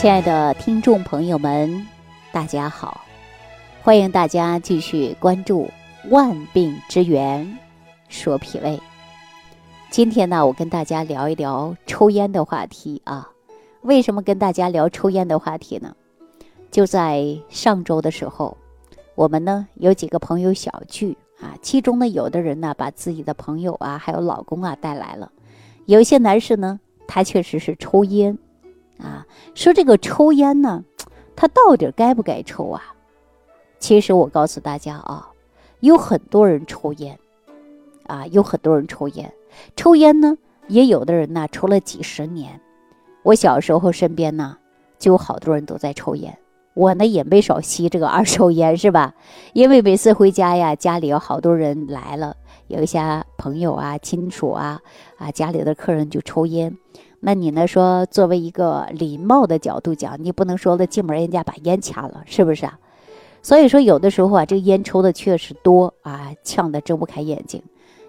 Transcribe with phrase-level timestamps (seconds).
[0.00, 1.84] 亲爱的听众朋友们，
[2.30, 3.00] 大家好！
[3.82, 5.68] 欢迎大家继续关注
[6.08, 7.58] 《万病之源
[8.08, 8.76] 说脾胃》。
[9.90, 13.28] 今天呢，我跟大家聊一聊抽烟的话题啊。
[13.82, 15.92] 为什么跟大家聊抽烟的话题呢？
[16.70, 18.56] 就在上周的时候，
[19.16, 25.32] 我们呢有几个朋友小聚啊，其中呢有的人呢把自己的朋友啊，还有老公啊带来了。
[25.86, 26.78] 有一些男士呢，
[27.08, 28.38] 他确实是抽烟。
[29.00, 30.84] 啊，说这个抽烟呢，
[31.36, 32.82] 他到底该不该抽啊？
[33.78, 35.30] 其实我告诉大家啊，
[35.80, 37.18] 有很多人抽烟，
[38.06, 39.32] 啊，有很多人抽烟。
[39.76, 42.60] 抽烟呢，也有的人呢抽了几十年。
[43.22, 44.58] 我小时候身边呢，
[44.98, 46.36] 就有好多人都在抽烟。
[46.74, 49.14] 我呢也没少吸这个二手烟，是吧？
[49.52, 52.36] 因为每次回家呀，家里有好多人来了，
[52.68, 54.80] 有一些朋友啊、亲属啊，
[55.18, 56.76] 啊，家里的客人就抽烟。
[57.20, 57.66] 那你呢？
[57.66, 62.78] 说作为一个礼貌的角度讲，你不能说了进门人家把烟掐了，是不是啊？
[63.42, 67.60] 所以说有的时候啊，这个烟抽的确实多啊，呛得睁不开眼睛。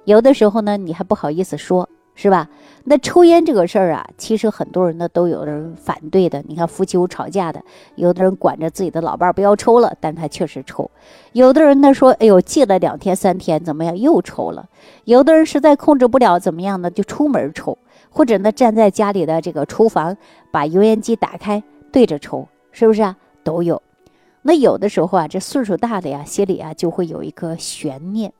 [0.06, 2.50] 有的时候呢，你还不好意思说，是吧？
[2.84, 6.44] 那抽烟这个事儿啊，其实很多人呢都有人反对的。
[6.48, 7.64] 你看夫妻有吵架的，
[7.96, 10.90] 有的人管着自己的老伴儿不要抽了，但他确实抽。
[11.32, 14.70] 有的人呢说，哎呦，戒了两天三天怎么样又抽了？
[15.06, 16.92] 有的人实在控制不了，怎么样呢？
[16.92, 17.78] 就出门抽。
[18.10, 20.18] 或者呢，站在家里的这个厨房，
[20.52, 23.16] 把油烟机打开对着抽，是不是啊？
[23.44, 23.82] 都有。
[24.42, 28.32] 那有的时候啊，这岁数大的呀，心里啊就会有一个悬念，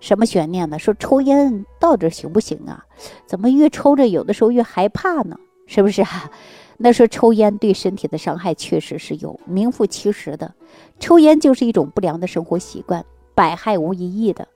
[0.00, 0.78] 什么悬念呢？
[0.78, 2.84] 说抽烟到底行不行啊？
[3.26, 5.36] 怎么越抽着有的时候越害怕呢？
[5.66, 6.30] 是不是啊？
[6.78, 10.54] 那说抽烟对身体的伤害确实是有名副其实的，
[10.98, 14.48] 抽烟就是一种不良的生活习惯，百害无一益的。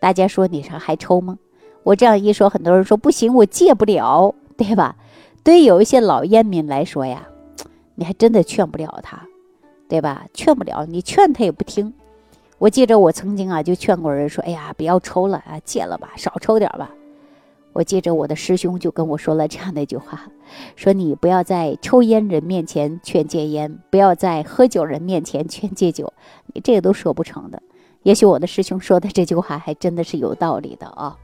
[0.00, 1.38] 大家说你啥还抽吗？
[1.82, 4.96] 我这样一说，很多人说不行，我戒不了，对吧？
[5.42, 7.26] 对于有一些老烟民来说呀，
[7.96, 9.22] 你还真的劝不了他，
[9.88, 10.26] 对吧？
[10.34, 11.94] 劝不了，你劝他也不听。
[12.58, 16.90] 我记着我曾经啊，就劝过人说：“哎呀，不要抽了啊，戒了吧，少抽点吧。”
[17.72, 20.22] 我记着我的师兄就跟我说了这样的一句话，
[20.74, 26.12] 说：“你不要在抽烟人面前劝戒烟，不要在喝酒人面前劝戒酒，
[26.52, 27.62] 你这个都说不成的。”
[28.02, 31.16] 也许我的师兄说的这句话还真的是有道理的啊。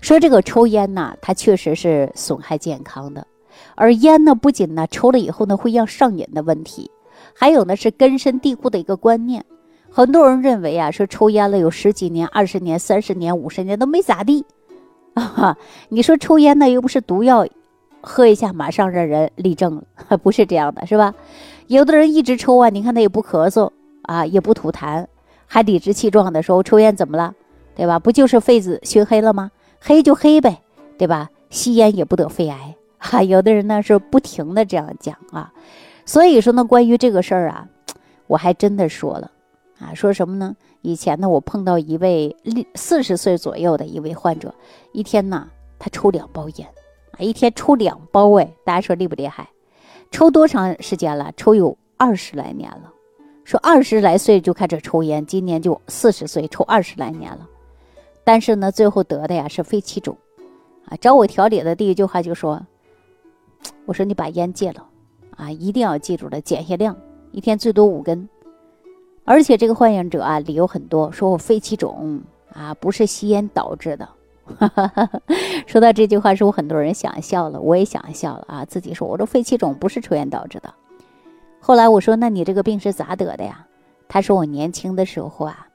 [0.00, 3.26] 说这个抽烟呢，它确实是损害健康的，
[3.74, 6.90] 而烟呢，不仅呢抽了以后呢会让上瘾的问题，
[7.34, 9.44] 还有呢是根深蒂固的一个观念。
[9.90, 14.44] 很多人认为啊，说抽烟了有十几年、二十年、三十年、五十年都没咋地，
[15.14, 17.46] 啊哈，你说抽烟呢又不是毒药，
[18.00, 21.12] 喝一下马上让人立正了，不是这样的，是吧？
[21.66, 23.70] 有的人一直抽啊，你看他也不咳嗽
[24.02, 25.06] 啊，也不吐痰，
[25.46, 27.34] 还理直气壮的说抽烟怎么了，
[27.74, 27.98] 对吧？
[27.98, 29.50] 不就是肺子熏黑了吗？
[29.80, 30.62] 黑就黑呗，
[30.98, 31.30] 对吧？
[31.48, 33.22] 吸烟也不得肺癌哈。
[33.24, 35.52] 有的人呢是不停的这样讲啊，
[36.04, 37.66] 所以说呢，关于这个事儿啊，
[38.26, 39.30] 我还真的说了
[39.80, 40.54] 啊，说什么呢？
[40.82, 42.36] 以前呢，我碰到一位
[42.74, 44.54] 四十岁左右的一位患者，
[44.92, 45.48] 一天呢，
[45.78, 46.68] 他抽两包烟
[47.12, 49.48] 啊，一天抽两包哎，大家说厉不厉害？
[50.10, 51.32] 抽多长时间了？
[51.36, 52.92] 抽有二十来年了。
[53.44, 57.48] 说二十来岁就开始抽烟，今年就四十岁，抽二十来年了。
[58.22, 60.16] 但是呢，最后得的呀是肺气肿，
[60.86, 62.64] 啊，找我调理的第一句话就说
[63.86, 64.86] ：“我说你把烟戒了，
[65.36, 66.96] 啊，一定要记住了，减下量，
[67.32, 68.28] 一天最多五根。
[69.24, 72.20] 而且这个患者啊，理由很多，说我肺气肿
[72.52, 74.08] 啊，不是吸烟导致的。
[75.66, 80.72] 说到这句话，是我很多人想笑了，我也想笑了啊，自己说我这肺气肿不是抽烟导致的。
[81.60, 83.66] 后来我说，那你这个病是咋得的呀？
[84.08, 85.66] 他说我年轻的时候啊。”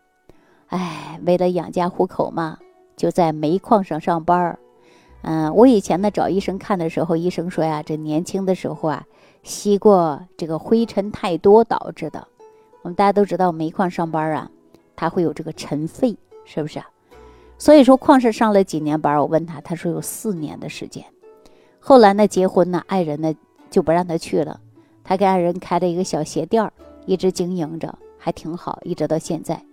[0.67, 2.57] 哎，为了养家糊口嘛，
[2.95, 4.59] 就在煤矿上上班儿。
[5.21, 9.05] 嗯，我以前呢找医生看的时候，医生说呀，这年轻的时候啊，
[9.43, 12.27] 吸过这个灰尘太多导致的。
[12.83, 14.51] 我们大家都知道，煤矿上班啊，
[14.95, 16.15] 他会有这个尘肺，
[16.45, 16.87] 是不是啊？
[17.57, 21.03] 所以说，矿上上了几年班，我问他，他说有四年的时间。
[21.79, 23.33] 后来呢，结婚呢，爱人呢
[23.71, 24.59] 就不让他去了，
[25.03, 26.71] 他给爱人开了一个小鞋店儿，
[27.07, 29.64] 一直经营着，还挺好，一直到现在。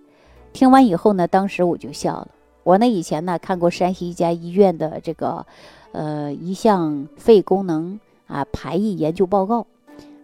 [0.53, 2.27] 听完以后呢，当时我就笑了。
[2.63, 5.45] 我呢以前呢看过山西一家医院的这个，
[5.91, 9.65] 呃一项肺功能啊排异研究报告，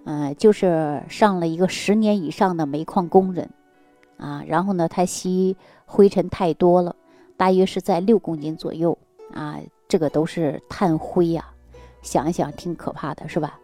[0.05, 3.49] 嗯，就是上了一个十年以上的煤矿工人，
[4.17, 6.95] 啊，然后呢他吸灰尘太多了，
[7.35, 8.97] 大约是在六公斤左右
[9.33, 9.59] 啊，
[9.89, 11.43] 这个都是碳灰呀，
[12.03, 13.59] 想一想挺可怕的，是吧？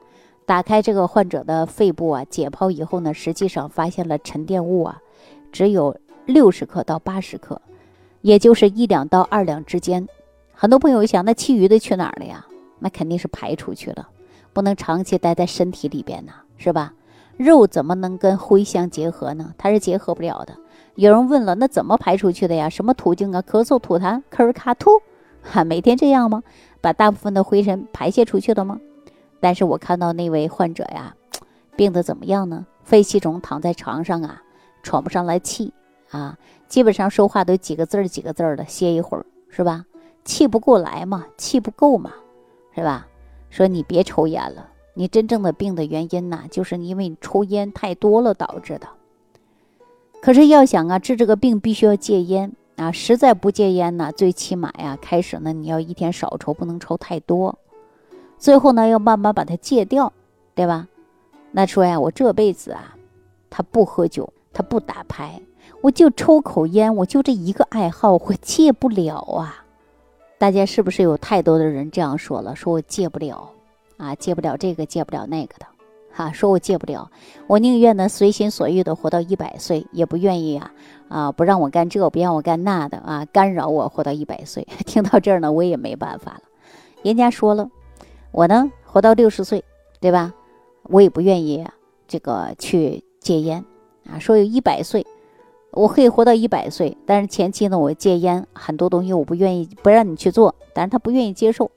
[0.45, 4.99] 打开这个患者的肺部啊，解剖以后呢，实际上发现了沉淀物啊，
[5.51, 5.95] 只有。
[6.25, 7.61] 六十克到八十克，
[8.21, 10.07] 也就是一两到二两之间。
[10.53, 12.45] 很多朋友想，那其余的去哪儿了呀？
[12.79, 14.09] 那肯定是排出去了，
[14.53, 16.93] 不能长期待在身体里边呢，是吧？
[17.37, 19.53] 肉怎么能跟灰相结合呢？
[19.57, 20.55] 它是结合不了的。
[20.95, 22.69] 有人问了，那怎么排出去的呀？
[22.69, 23.41] 什么途径啊？
[23.41, 24.89] 咳嗽、吐痰、咳儿卡吐，
[25.41, 26.41] 哈，每天这样吗？
[26.79, 28.79] 把大部分的灰尘排泄出去了吗？
[29.41, 31.13] 但是我看到那位患者呀，
[31.75, 32.65] 病得怎么样呢？
[32.83, 34.41] 肺气肿，躺在床上啊，
[34.81, 35.73] 喘不上来气
[36.15, 39.85] 啊，基本上说话都几个字儿几个字儿的，歇一会儿是吧？
[40.23, 42.13] 气不过来嘛，气不够嘛，
[42.73, 43.07] 是吧？
[43.49, 48.87] 说你别抽烟了，你真正的病的原因呢，就是因为你抽烟太多了导致的。
[50.21, 52.91] 可是要想啊治这个病，必须要戒烟啊！
[52.91, 57.59] 实在不戒烟呢，最起码呀，开始呢你要一天少抽，不能抽太多。
[58.37, 60.11] 最后呢，要慢慢把它戒掉，
[60.55, 60.87] 对吧？
[61.51, 62.95] 那说呀，我这辈子啊，
[63.49, 65.39] 他不喝酒，他不打牌，
[65.85, 69.63] 我就抽口烟，我就这一个爱好，我戒不了啊！
[70.39, 72.55] 大家是不是有太多的人这样说了？
[72.55, 73.47] 说我戒不了
[73.97, 75.67] 啊，戒不了这个，戒不了那个的。
[76.11, 77.07] 哈，说我戒不了，
[77.45, 80.71] 我宁愿呢随心所欲的活到一百岁，也不愿意啊
[81.07, 84.67] 啊不让我干这，不让我干那的啊，干扰我活到一百岁。
[84.87, 86.41] 听到这儿呢，我也没办法了。
[87.03, 87.69] 人家说了，
[88.31, 89.63] 我呢活到六十岁，
[89.99, 90.33] 对吧？
[90.85, 91.63] 我也不愿意
[92.07, 93.63] 这个去戒烟
[94.09, 94.17] 啊。
[94.17, 95.05] 说有一百岁，
[95.75, 101.69] 我可以活到一百岁，但是前期呢，我戒烟很多东西我不愿意，不让你去做，但是他不愿意接受。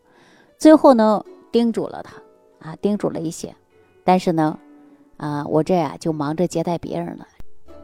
[0.56, 3.52] 最后呢，叮嘱了他啊，叮嘱了一些。
[4.04, 4.56] 但是呢，
[5.16, 7.26] 啊，我这呀就忙着接待别人了。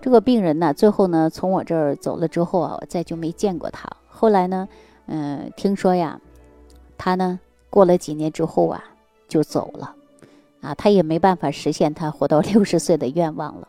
[0.00, 3.88] 这个病人呢，最后呢从我这儿走了之后啊，我再就没见过他。
[4.08, 4.68] 后来呢，
[5.06, 6.20] 嗯，听说呀，
[6.96, 7.40] 他呢
[7.70, 8.84] 过了几年之后啊
[9.26, 9.94] 就走了，
[10.60, 13.66] 啊，他也没办法实现他活到六十岁的愿望了。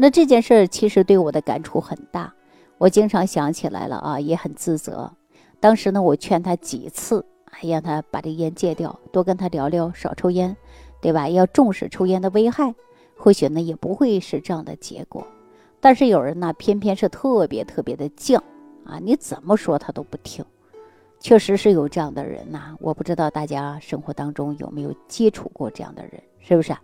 [0.00, 2.32] 那这件事儿其实对我的感触很大，
[2.78, 5.10] 我经常想起来了啊，也很自责。
[5.58, 10.56] 当时呢，我劝他几次，还让他把这烟戒掉，多跟他聊聊，少抽烟。
[11.00, 11.28] 对吧？
[11.28, 12.74] 要重视抽烟的危害，
[13.16, 15.24] 或许呢也不会是这样的结果。
[15.80, 18.36] 但是有人呢，偏偏是特别特别的犟
[18.84, 18.98] 啊！
[19.00, 20.44] 你怎么说他都不听。
[21.20, 26.76] 确实是有这样的人呐，我不知道大家生活当中有没有接触过这样的人，是不是？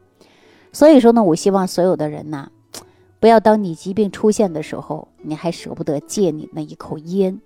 [0.73, 2.49] 所以说呢，我希望所有的人呐，
[3.25, 7.41] 不要当你疾病出现的时候，你还舍不得戒你那一口烟，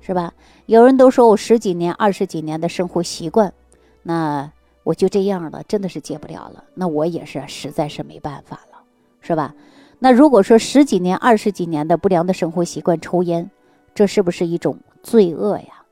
[0.00, 0.34] 是吧？
[0.66, 3.54] 有人都说我十几年、二十几年的生活习惯，
[4.02, 4.50] 那。
[4.82, 6.64] 我就这样了，真的是戒不了了。
[6.74, 8.82] 那我也是，实在是没办法了，
[9.20, 9.54] 是吧？
[10.00, 13.48] 那如果说十几年、二十几年的不良的生活习惯，抽烟，
[13.94, 15.84] 这是不是一种罪恶呀？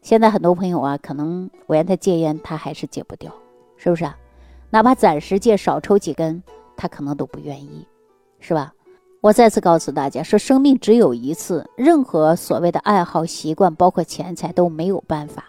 [0.00, 3.34] 现在很多朋友啊，可能我让他戒烟，他还是戒不掉，
[3.76, 4.16] 是不是啊？
[4.70, 6.40] 哪怕暂时戒，少抽几根，
[6.76, 7.84] 他可能都不愿意，
[8.40, 8.72] 是吧？
[9.20, 15.46] 我再次告诉大家，说生命只有一次，任何所谓的爱好、习惯，包括钱财都没有办法，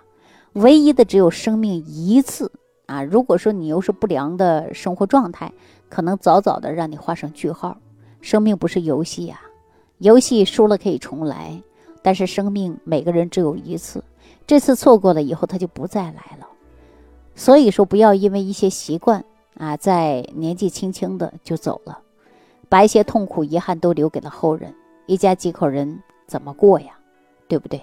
[0.53, 2.51] 唯一的只有生命一次。
[2.87, 5.51] 啊，如果说你又是不良的生活状态，
[5.89, 7.77] 可能早早的让你画上句号。
[8.21, 9.41] 生命不是游戏呀，
[9.97, 11.61] 游戏输了可以重来，
[12.01, 14.01] 但是生命每个人只有一次，
[14.47, 16.47] 这次错过了以后他就不再来了。
[17.35, 19.23] 所以说，不要因为一些习惯
[19.57, 21.99] 啊，在年纪轻轻的就走了，
[22.69, 24.73] 把一些痛苦遗憾都留给了后人。
[25.05, 26.97] 一家几口人怎么过呀？
[27.47, 27.81] 对不对？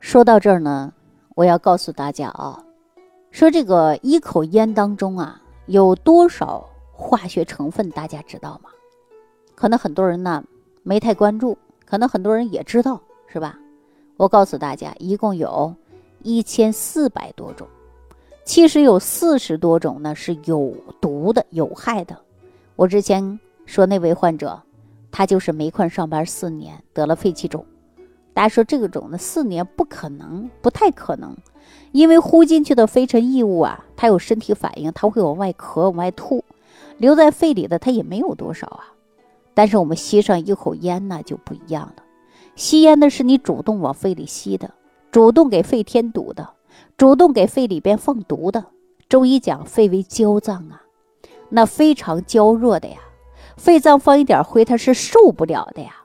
[0.00, 0.92] 说到这儿呢，
[1.34, 2.62] 我要告诉大家啊。
[3.30, 7.90] 说这个一口烟当中啊，有多少化学成分？
[7.90, 8.70] 大家知道吗？
[9.54, 10.44] 可能很多人呢
[10.84, 13.58] 没太关注，可能很多人也知道，是吧？
[14.16, 15.74] 我告诉大家，一共有
[16.22, 17.66] 一千四百多种，
[18.44, 22.16] 其实有四十多种呢是有毒的、有害的。
[22.76, 23.38] 我之前
[23.68, 24.62] 说那位患者，
[25.10, 27.66] 他就是煤矿上班四年，得了肺气肿。
[28.32, 31.36] 大家说这个种呢，四年不可能，不太可能。
[31.92, 36.42] 因为呼进去的飞尘异物啊，它有身体反应，它会往外咳、往外吐，
[36.96, 38.94] 留在肺里的它也没有多少啊。
[39.52, 42.02] 但是我们吸上一口烟呢就不一样了，
[42.56, 44.72] 吸烟的是你主动往肺里吸的，
[45.10, 46.48] 主动给肺添堵的，
[46.96, 48.64] 主动给肺里边放毒的。
[49.10, 50.80] 中医讲肺为焦脏啊，
[51.50, 52.96] 那非常娇弱的呀，
[53.58, 55.96] 肺脏放一点灰它是受不了的呀。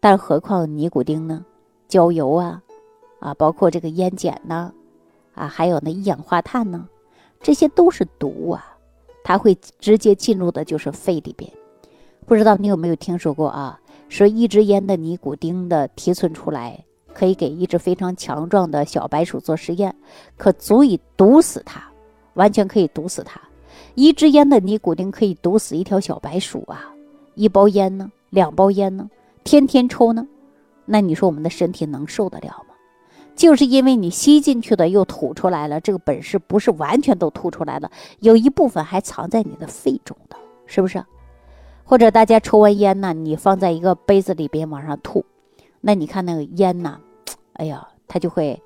[0.00, 1.44] 但何况尼古丁呢，
[1.86, 2.60] 焦油啊，
[3.20, 4.72] 啊，包括这个烟碱呢。
[5.34, 6.88] 啊，还有那一氧化碳呢，
[7.40, 8.76] 这些都是毒啊，
[9.22, 11.48] 它会直接进入的就是肺里边。
[12.26, 13.78] 不知道你有没有听说过啊？
[14.08, 19.94] 说一支烟的尼古丁的提纯出来，可以给一只非常强壮的小白鼠做实验，
[20.36, 21.80] 可足以毒死它，
[22.34, 23.40] 完全可以毒死它。
[23.98, 26.94] 一支烟的尼古丁可以毒死一条小白鼠啊！
[27.34, 29.10] 一包烟呢，两包烟呢，
[29.42, 30.24] 天天抽呢，
[30.84, 32.76] 那你说我们的身体能受得了吗？
[33.34, 37.90] 就是因为你吸进去的又吐出来了，这个本事不是完全都吐出来了，
[38.20, 40.36] 有一部分还藏在你的肺中的，
[40.66, 41.04] 是不是？
[41.82, 45.24] 或者大家抽完烟呢，你放在一个杯子里边往上吐，
[45.80, 47.00] 那你看那个烟呢，
[47.54, 48.62] 哎呀，它就会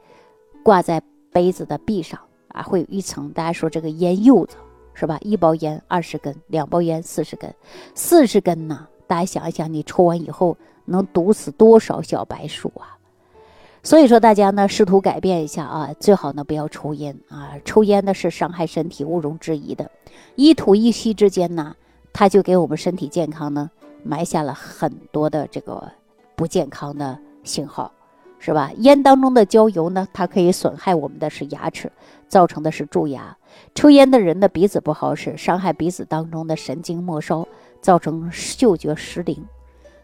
[0.62, 1.01] 挂在
[1.33, 3.31] 杯子的壁上啊，会有一层。
[3.31, 4.57] 大家说这个烟柚子
[4.95, 5.19] 是吧？
[5.21, 7.55] 一包烟二十根，两包烟四十根，
[7.95, 8.87] 四十根呢？
[9.07, 12.97] 大家想一想，你抽完以后能毒死多少小白鼠啊？
[13.83, 17.55] 所以说，大家呢试图改变一下啊，最好呢不要抽烟啊！
[17.65, 19.91] 抽烟呢是伤害身体，毋庸置疑的。
[20.37, 21.75] 一吐一吸之间呢，
[22.13, 23.69] 它就给我们身体健康呢
[24.05, 25.91] 埋下了很多的这个
[26.37, 27.91] 不健康的信号，
[28.39, 28.71] 是吧？
[28.79, 31.91] 烟当中的焦油呢，它可以损害我们的是牙齿，
[32.33, 33.37] 造成的是蛀牙。
[33.75, 37.47] 抽烟的人的鼻子不好使，伤害鼻子当中的神经末梢，
[37.83, 39.45] 造成嗅觉失灵。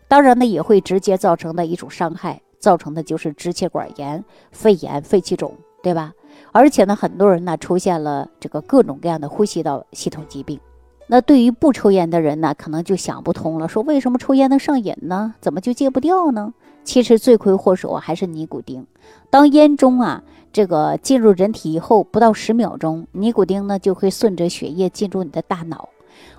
[0.08, 2.42] 当然呢，也会直接造成的一种伤害。
[2.58, 6.12] 造成的就是支气管炎、肺炎、肺气肿，对吧？
[6.52, 10.61] 而且呢，很多人呢出现了这个各种各样的呼吸道系统疾病。
[11.06, 15.35] 那对于不抽烟的人呢，可能就想不通了，说为什么抽烟能上瘾呢？
[15.40, 16.52] 怎么就戒不掉呢？
[16.88, 18.87] 其实罪魁祸首还是尼古丁。
[19.28, 20.23] 当烟中啊
[20.54, 25.90] 这个进入人体以后，不到十秒钟，尼古丁呢就会顺着血液进入你的大脑，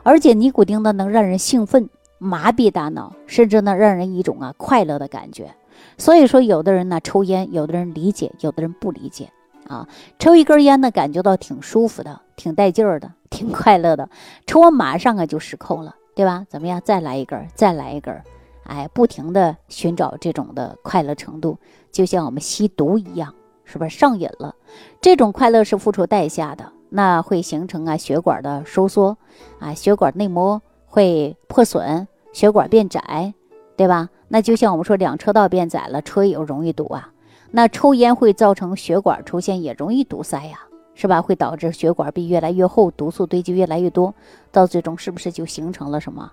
[0.01, 1.87] 而且尼古丁呢能让人兴奋、
[2.17, 5.53] 麻痹大脑，甚至呢让人一种啊快乐的感觉。
[5.99, 9.29] 所以说，有的人呢抽烟，有的人理解，有的人不理解
[9.67, 9.87] 啊。
[10.17, 14.09] 抽一根烟呢，感觉到挺舒服的，挺带劲儿的， 挺快乐的。
[14.47, 16.43] 抽完马上啊就失控了，对吧？
[16.49, 16.81] 怎么样？
[16.83, 18.19] 再来一根，再来一根，
[18.69, 21.57] 哎，不停的寻找这种的快乐程度，
[21.91, 23.33] 就像我们吸毒一样，
[23.65, 24.53] 是不是上瘾了？
[25.01, 29.17] 这种快乐是付出代价的，那会形成啊血管的收缩，
[29.57, 33.33] 啊血管内膜会破损，血管变窄，
[33.75, 34.09] 对吧？
[34.27, 37.11] 那就像我们说，两车道变窄了，车也容易堵啊。
[37.49, 40.59] 那抽烟会造成血管出现，也容易堵塞呀，
[40.93, 41.19] 是吧？
[41.23, 44.13] 会导致血管壁越来越厚，毒素堆积越来越多，
[44.51, 46.31] 到最终是不是就形成了什么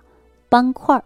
[0.49, 1.03] 斑块，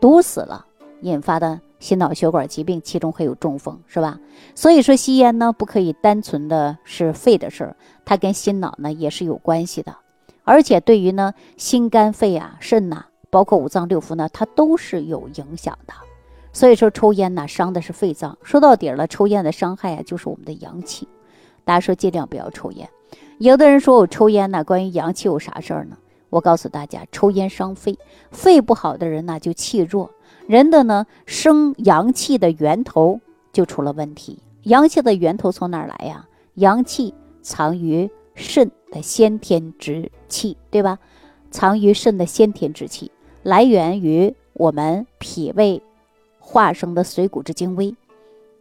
[0.00, 0.66] 堵死了，
[1.00, 4.18] 引发的心脑血管疾病，其中还有中风，是吧？
[4.54, 9.96] 所以说吸烟呢，不可以单纯的是肺的事儿，它跟心脑呢也是有关系的，
[10.44, 15.94] 而且对于呢心肝肺啊、肾呐，包括五脏六腑呢，它都是有影响的。
[16.52, 18.38] 所以说，抽烟呢伤的是肺脏。
[18.42, 21.06] 说到底了，抽烟的伤害啊就是我们的阳气。
[21.64, 22.88] 大家说尽量不要抽烟。
[23.38, 25.98] 有的人说我抽烟呢，关于阳气有啥事儿呢？
[26.30, 27.98] 我告诉大家，抽烟伤肺，
[28.30, 30.10] 肺不好的人呢就气弱，
[30.46, 33.20] 人的呢生阳气的源头
[33.52, 34.38] 就出了问题。
[34.62, 36.26] 阳气的源头从哪儿来呀？
[36.54, 40.98] 阳气藏于肾的先天之气，对吧？
[41.50, 43.10] 藏于肾的先天之气，
[43.42, 45.82] 来源于我们脾胃。
[46.38, 47.96] 化生的水谷之精微，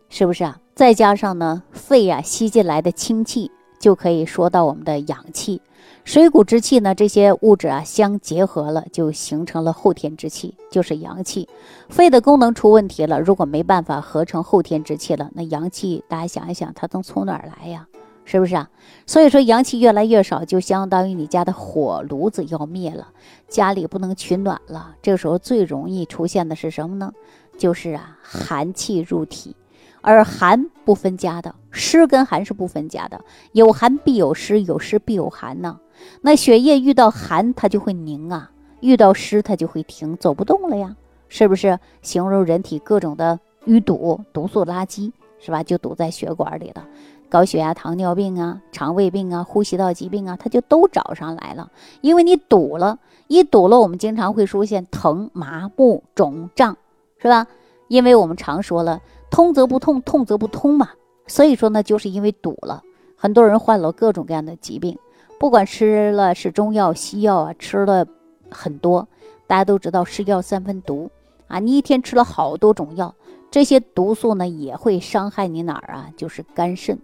[0.10, 0.60] 是不是啊？
[0.74, 5.62] 再加上呢，肺啊吸进来的清气，就可以说到我们的阳气。
[6.04, 11.50] 水谷之气呢，这些物质啊相结合了，就形成了后天之气，就是阳气。
[11.90, 17.88] 肺的功能出问题了，如果没办法合成后天之气了，那阳气大家想一想，它能从哪儿来呀？
[18.24, 18.70] 是不是啊？
[19.06, 23.10] 所以说阳气越来越少，就相当于你家的火炉子要灭了，
[23.48, 24.96] 家里不能取暖了。
[25.02, 27.12] 这个时候最容易出现的是什么呢？
[27.58, 29.56] 就是啊，寒气入体，
[30.02, 33.20] 而寒不分家的，湿跟寒是不分家的，
[33.52, 35.80] 有寒必有湿，有湿必有寒呢。
[36.22, 40.96] 那血液遇到寒，它就会凝啊；遇到湿，它就会停，走不动了呀，
[41.30, 41.78] 是不是？
[42.02, 45.62] 形容人体各种的淤堵、毒素垃圾，是吧？
[45.62, 46.88] 就堵在血管里了，
[47.30, 51.70] 高血压、糖尿病啊、肠胃病啊、呼吸道疾病啊，它就都找上来了。
[52.02, 56.76] 因为你堵了，一堵了，我们经常会出现疼、麻木、肿胀。
[57.18, 57.48] 是吧？
[57.88, 59.02] 因为我们常说了，
[59.32, 60.90] 通则不痛，痛则不通嘛。
[61.28, 62.84] 所以说呢，就是因为堵了，
[63.16, 64.98] 很多人患了各种各样的疾病。
[65.40, 68.06] 不管吃了是中药、西药啊，吃了
[68.50, 69.08] 很多。
[69.48, 71.12] 大家都知道，是药三分毒
[71.48, 71.60] 啊。
[71.60, 73.14] 你一天吃了好多种药，
[73.52, 76.10] 这些毒素呢也会伤害你哪儿啊？
[76.16, 76.98] 就是肝肾。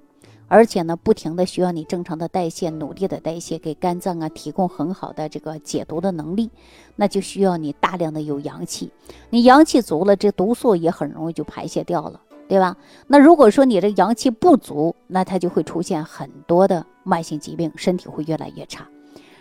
[0.48, 6.50] 而且呢，不停的需要你正常的代谢，努力的代谢，给肝脏啊提供很好的这个解毒的能力，
[6.98, 8.92] 那就需要你大量的有阳气，
[9.30, 12.20] 你阳气足了，这毒素也很容易就排泄掉了，
[12.51, 12.75] 对吧？
[13.08, 18.86] 那如果说你的阳气不足，那它就会出现很多的慢性疾病，身体会越来越差。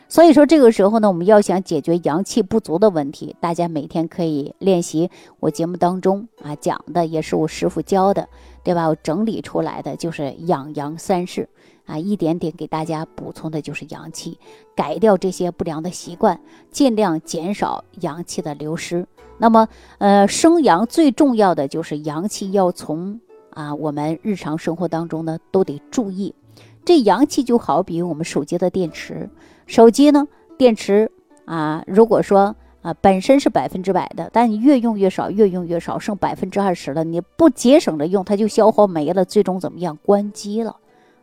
[0.06, 8.28] 所以说这个时候呢，我们要想解决阳气不足的问题，大家每天可以练习我节目当中啊讲的，也是我师傅教的，
[8.62, 8.86] 对吧？
[8.86, 11.48] 我整理出来的就是养阳三式
[11.90, 14.38] 啊，一点点给大家补充的就是阳气，
[14.76, 19.06] 改掉这些不良的习惯，尽量减少阳气的流失。
[19.38, 19.66] 那么，
[19.98, 23.18] 呃，生阳最重要的就是阳气要从
[23.50, 26.34] 啊，我们日常生活当中呢都得注意。
[26.84, 29.28] 这阳气就好比我们手机的电池，
[29.66, 31.10] 手机呢电池
[31.44, 39.98] 啊，如果说啊本身是百分之百的，但你越用越少，越用越少，剩百分之二十了，你不节省着用，它就消耗没了，最终怎么样？
[40.04, 40.76] 关机了。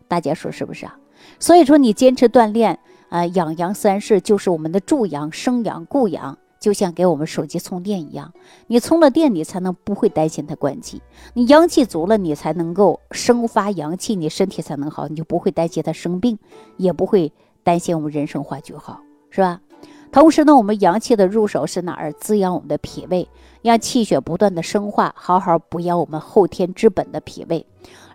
[0.08, 0.98] 大家说是不是啊？
[1.40, 6.38] 所以说你坚持锻炼啊，养阳三式就是我们的助阳、生阳、固阳。
[6.60, 8.34] 就像给我们手机充电一样，
[8.66, 11.04] 你充了电，你才能不会担心它关机。
[11.36, 16.40] 你阳气足了，你才能够生发阳气，你身体才能好，你就不会担心它生病，
[16.76, 17.32] 也不会
[17.64, 19.62] 担心我们人生化就好，是吧？
[20.12, 22.12] 同时呢，我们阳气的入手是哪儿？
[22.14, 23.30] 滋养我们的脾胃，
[23.62, 27.68] 让气血不断的生化，好好补养我们后天之本的脾胃。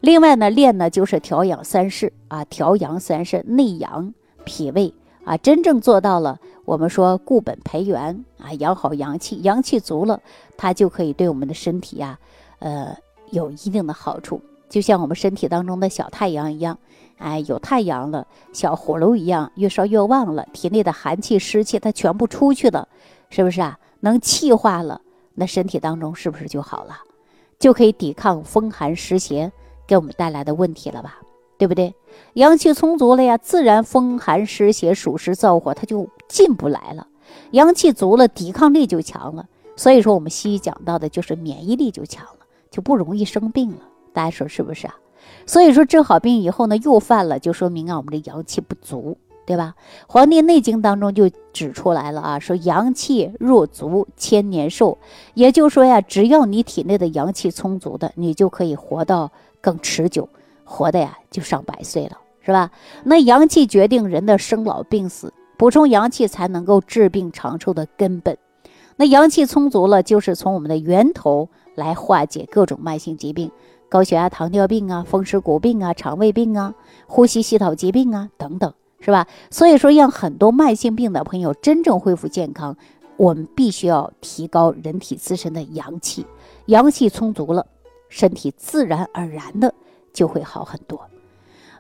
[0.03, 4.13] 另外呢，练呢就是调养三式啊，调阳三式，内养
[4.45, 4.93] 脾胃
[5.25, 6.41] 啊，真正做到了。
[6.65, 10.21] 我们说固本培元啊，养好阳气，阳气足了，
[10.57, 12.19] 它就可以对我们的身体呀，
[12.59, 12.97] 呃，
[13.31, 14.43] 有一定的好处。
[14.69, 16.77] 就像我们身体当中的小太阳一样，
[17.19, 22.89] 哎，有太阳了，小火炉一样，越烧越旺了，体内的寒气湿气它全部出去了，
[23.31, 23.79] 是不是啊？
[24.01, 25.01] 能气化了，
[25.37, 26.97] 那身体当中是不是就好了？
[27.61, 29.53] 就可以抵抗风寒湿邪
[29.93, 31.19] 给我们带来的问题了吧？
[31.59, 31.95] 对不对？
[32.33, 37.09] 阳气充足了呀，自然风寒湿邪、暑湿燥火它就进不来了。
[37.51, 39.45] 阳气足了，抵抗力就强了。
[39.77, 43.81] 所以说，我们西医讲到的就是免疫力就强了，就不容易生病了。
[44.15, 44.95] 大家说是不是啊？
[45.45, 49.75] 所以说治好病以后呢，又犯了，就说明啊，我们的阳气不足，对吧？
[50.09, 54.97] 《黄帝内经》当中就指出来了啊，说阳气若足，千年寿。
[55.35, 59.31] 也就是说呀，只要你体内的阳气充足的，你就可以活到
[59.63, 60.29] 更持久。
[60.65, 62.71] 活的呀，就上百岁了，是吧？
[63.05, 68.37] 那阳气决定人的生老病死，补充阳气才能够治病长寿的根本。
[68.97, 73.51] 那阳气充足了，就是从我们的源头来化解各种慢性疾病，
[73.89, 76.75] 高血压、糖尿病啊，风湿骨病啊，肠胃病啊，
[77.07, 79.27] 呼吸系统疾病啊等等，是吧？
[79.51, 82.77] 所以说，让很多慢性病的朋友真正恢复健康，
[83.17, 86.25] 我们必须要提高人体自身的阳气，
[86.67, 87.67] 阳气充足了，
[88.13, 89.73] 身体自然而然的。
[90.13, 91.01] 就会好很多。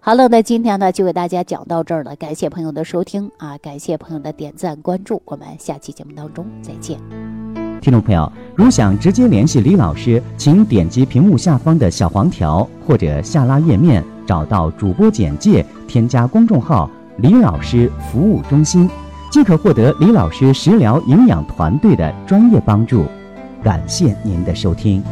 [0.01, 6.99] 好了，那今天呢就给大家讲到这儿了，感谢朋友的收听啊，感谢朋友的点赞关注，我们下期节目当中再见。
[7.83, 16.89] 听众朋友，如想直接联系李老师，请点击屏幕下方的小黄条或者下拉页面，找到主播简介，添加公众号
[17.21, 18.89] “李老师服务中心”，
[19.31, 23.05] 即可获得李老师食疗营养团队的专业帮助。
[23.63, 25.05] 感谢您的收听。